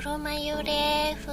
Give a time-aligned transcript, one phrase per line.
[0.00, 1.32] 泥眉レーフ。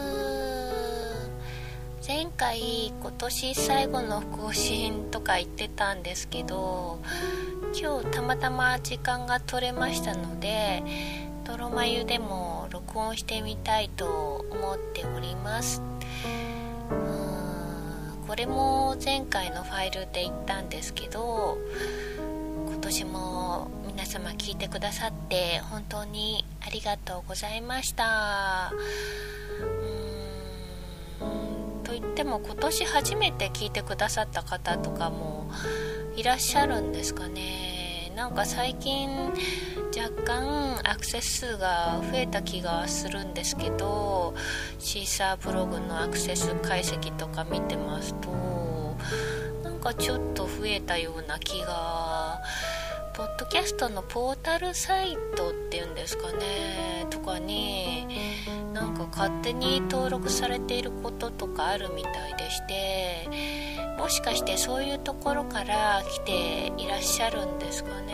[2.08, 7.00] 前回今年最後の更新とか言ってたんですけど
[7.80, 10.82] 今日たまたま時間が取れましたので
[11.44, 15.84] 泥眉でも録音してみたいと思っております。
[18.28, 21.60] これも前回のファイルで言ったんですけど
[22.86, 28.72] 年も皆様聞いてくださって本当にありがとうございました。
[31.20, 31.26] う
[31.80, 31.84] ん。
[31.84, 35.50] と言っても今年初めて聞いてくださった方とかも
[36.16, 38.14] いらっしゃるんですかね。
[38.16, 39.10] なんか最近
[39.98, 44.36] 若干アクセス数が増えた気がするんですけど
[44.78, 48.96] シーサーブログのアクセス解析とか見てますと
[49.64, 52.42] なんかちょっと増えたような気が
[53.16, 58.06] ポッドキャストのポータルサイトっていうんですかねとかに
[58.74, 63.30] なんか勝手に登録されていることとかあるみたいでして
[63.98, 68.14] もしかしてそういうところから来ていらっしゃるんですかね。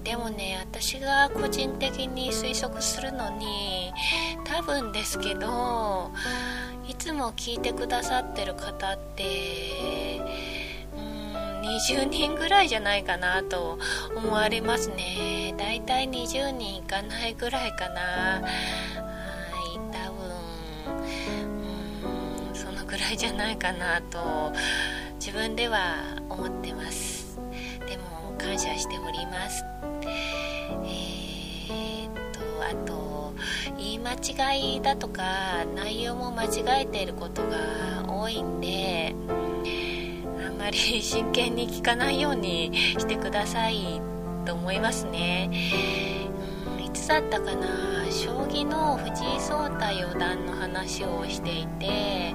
[0.00, 3.92] んでもね私が個人的に推測するのに
[4.42, 6.10] 多分ですけど
[6.88, 10.55] いつも聞いてくださってる方って
[11.66, 13.78] 20人ぐらいじゃないかなと
[14.14, 15.52] 思われますね。
[15.58, 18.00] だいたい20人いかないぐらいかな。
[18.00, 18.48] は
[19.74, 20.30] い多分。
[22.50, 24.52] うんそのぐらいじゃないかなと
[25.18, 25.96] 自分では
[26.28, 27.38] 思ってます。
[27.88, 29.64] でも感謝しております。
[30.84, 33.34] えー、っとあと
[33.76, 37.56] 言い間違いだとか内容も間違えていることが
[38.08, 39.45] 多いんでうん
[40.66, 44.00] まり真剣に聞かないようにしてください
[44.44, 45.48] と思いますね。
[46.78, 48.10] うんいつだったかな？
[48.10, 52.34] 将棋の藤井聡太四段の話をしていて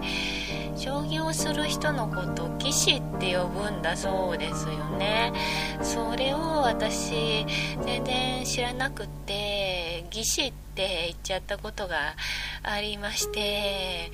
[0.78, 5.34] 将棋をする人のことを棋士って呼ぶんだそうですよね。
[5.82, 7.46] それを私
[7.84, 12.16] 全然知らなくて義士って言っちゃったことが
[12.64, 14.10] ありまして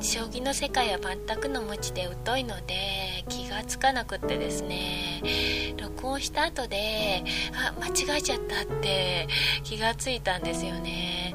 [0.00, 5.22] 将棋の世界は全くの無知で疎いので気がつかなくってですね
[5.76, 7.24] 録音した後で
[7.54, 9.28] あ間違えちゃったって
[9.62, 11.34] 気がついたんですよね。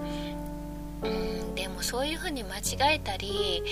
[1.03, 3.63] うんでもそういう風に間違えたり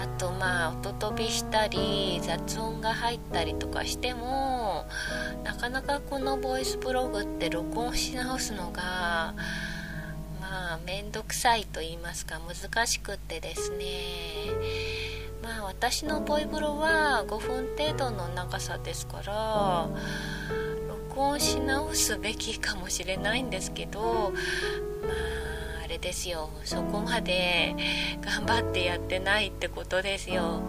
[0.00, 4.86] あとまあ音飛びしたり雑音が入ったりとかしても
[5.44, 9.34] なかなかこのボイスブログって録音し直すのが
[10.52, 13.86] まあ面倒くさいと言いますか難しくってですね。
[15.42, 19.88] まあ私のボイブロは5分程度の長さですから
[21.08, 24.02] 録音し直すべきかもしれないんですけど
[25.02, 25.08] ま
[25.80, 26.50] ああれですよ。
[26.64, 27.74] そこまで
[28.20, 30.42] 頑張ってやってないってことですよ。
[30.42, 30.60] は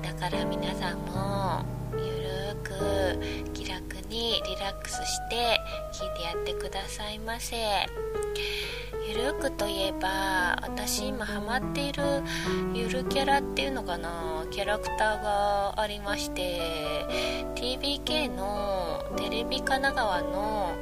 [0.00, 0.06] い。
[0.06, 5.60] だから皆さんもゆるく気楽にリラックスして
[5.98, 7.56] 聞いてやってくださいませ。
[9.08, 12.22] ゆるくといえば私今ハマっている
[12.72, 14.46] ゆるキャラっていうのかな？
[14.52, 16.60] キャラクターがありまして
[17.56, 20.76] TBK のテレビ神奈川の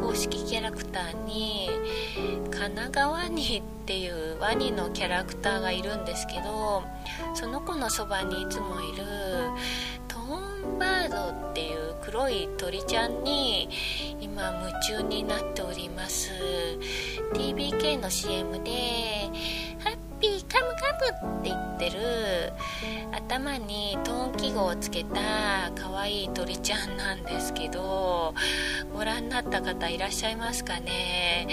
[0.00, 1.68] 公式キャラクターに
[2.50, 6.82] 神奈川にっていうワニのキャラクターがいるんですけど
[7.34, 9.04] その子のそばにいつもいる
[10.08, 13.68] トーンバードっていう黒い鳥ちゃんに
[14.34, 16.32] 今夢中になっております。
[17.34, 19.30] TBK の CM で
[19.78, 22.52] 「ハッピーカムカム」って言ってる
[23.12, 28.34] 頭にトーン記号をつけた可愛い鳥ちゃんなんですけど
[28.92, 31.46] ご覧になった方いらっしゃいますかね。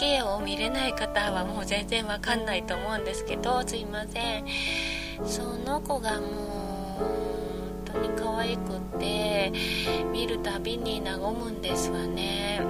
[0.00, 4.46] TBK を見れない方はもう全然わかんないと思うんですけどすいません。
[5.26, 7.53] その子がもう
[7.94, 9.52] 当に可愛くって
[10.12, 12.60] 見るたびに和むんですわね。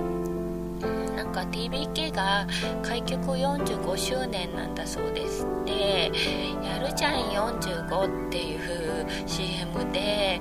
[1.17, 2.47] なんか TBK が
[2.83, 6.11] 開局45周年なんだそうですで
[6.63, 10.41] 「やるちゃん45」っていう CM で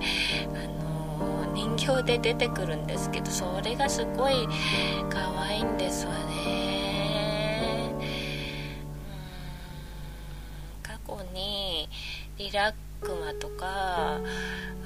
[0.53, 4.47] あの人形で出てくるんですけどそれがすごい
[5.09, 7.93] 可愛いんですわね。
[10.81, 11.87] 過去に
[12.37, 12.77] リラック
[13.11, 14.19] マとか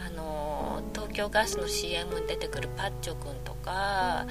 [0.05, 4.25] あの東京ガスの CM に出てくるパッチョくんとか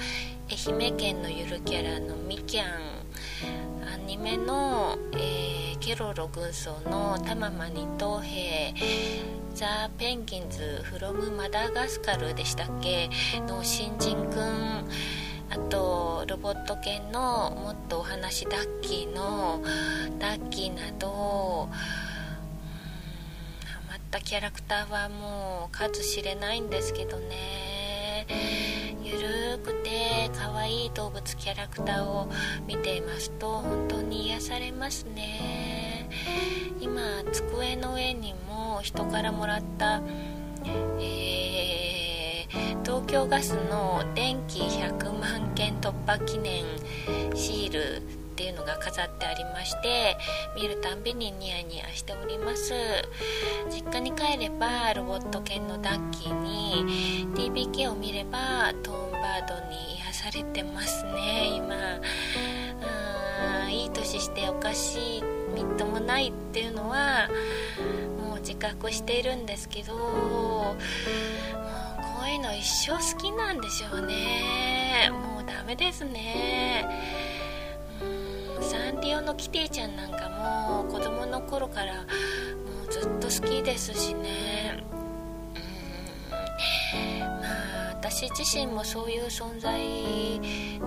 [0.49, 2.69] 愛媛県のゆるキャラのみきゃん
[3.93, 8.75] アニメの、えー、ケロロ軍曹の玉間二等兵
[9.55, 13.09] ザ・ペンギンズ・フロム・マダガスカルでしたっけ
[13.47, 14.88] の新人くん
[15.49, 19.62] あとロボット犬のもっとお話ダッキーの
[20.19, 21.69] ダッキーなど
[24.17, 28.27] ったキャラクターはもう数知れないんですけどね。
[29.03, 32.29] ゆるくて可愛い動物キャラクターを
[32.67, 36.09] 見ていますと本当に癒されますね。
[36.81, 37.01] 今
[37.33, 40.03] 机の上にも人からもらった、
[41.01, 46.65] えー、東京ガスの電気100万件突破記念
[47.35, 48.03] シール
[48.37, 50.19] っていうのが飾ってありまして
[50.55, 52.75] 見るたんびにニヤニヤしております。
[53.71, 56.85] 実家に帰ればロボット犬のダッキーに
[57.35, 61.77] TBK を見ればトーンバードに癒されてますね今。
[63.65, 65.23] あいい年しておかしい
[65.55, 67.31] みっともないっていうのは
[68.23, 70.77] もう自覚しているんですけどもう
[72.19, 75.11] こういうの一生好きなんでしょうね。
[75.11, 76.87] もうダメですね。
[79.06, 82.03] リオのキティちゃんなんかも子供の頃からも
[82.88, 84.82] うずっと好きですしね。
[86.93, 87.20] うん。
[87.20, 89.79] まあ私自身もそういう存在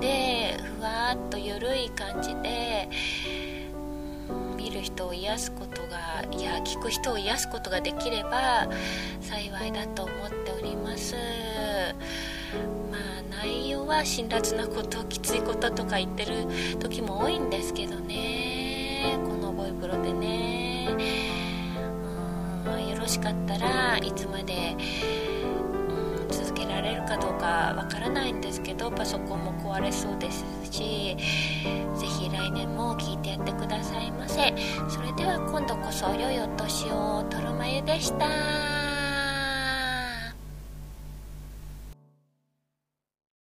[0.02, 2.90] でふわっと緩い感じで
[4.58, 8.68] 見る人を癒すことがいや聞く人を癒すことができれば
[9.22, 11.16] 幸いだと思っております。
[12.92, 13.00] まあ
[13.46, 16.46] 内容は辛辣なこときついこととか言ってる
[16.80, 17.59] 時も多いんで
[23.10, 24.76] しかったらいつまで、
[26.22, 31.18] うん、続けられるかどうかわからないんですけどパソコンも壊れそうですし
[31.96, 34.54] 是非来年も聞いてやってくださいませ。
[34.88, 37.24] それでは今度こそ良いお年を。
[37.30, 38.89] とるまゆでした。